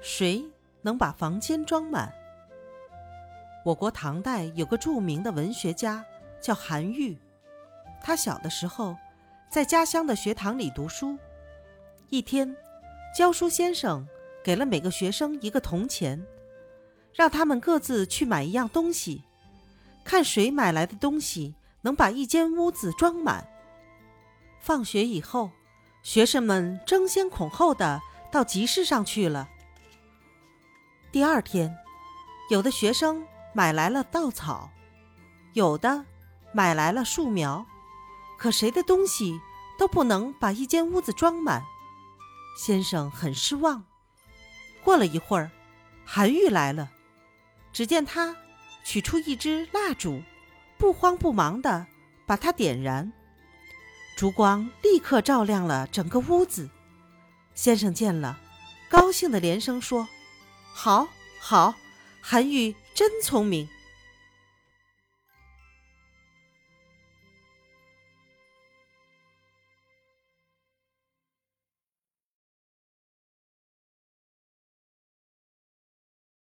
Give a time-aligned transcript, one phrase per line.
[0.00, 0.44] 谁
[0.82, 2.12] 能把房间装满？
[3.64, 6.04] 我国唐代有个著名的文学家
[6.40, 7.18] 叫韩愈，
[8.02, 8.96] 他小的时候
[9.50, 11.18] 在家乡的学堂里读书。
[12.08, 12.56] 一天，
[13.14, 14.06] 教书先生
[14.42, 16.24] 给了每个学生一个铜钱，
[17.12, 19.24] 让他们各自去买一样东西，
[20.04, 23.46] 看谁买来的东西能把一间屋子装满。
[24.60, 25.50] 放学以后，
[26.02, 28.00] 学生们争先恐后的
[28.32, 29.48] 到集市上去了。
[31.10, 31.74] 第二天，
[32.50, 34.70] 有的学生买来了稻草，
[35.54, 36.04] 有的
[36.52, 37.64] 买来了树苗，
[38.38, 39.40] 可谁的东西
[39.78, 41.64] 都不能把一间屋子装满。
[42.58, 43.82] 先生很失望。
[44.84, 45.50] 过了一会儿，
[46.04, 46.90] 韩愈来了，
[47.72, 48.36] 只见他
[48.84, 50.22] 取出一支蜡烛，
[50.76, 51.86] 不慌不忙的
[52.26, 53.10] 把它点燃，
[54.14, 56.68] 烛光立刻照亮了整个屋子。
[57.54, 58.38] 先生见了，
[58.90, 60.06] 高兴的连声说。
[60.80, 61.08] 好，
[61.40, 61.74] 好，
[62.20, 63.68] 韩愈真聪明。